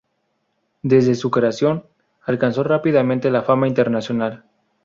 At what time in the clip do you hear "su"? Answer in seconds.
1.13-1.29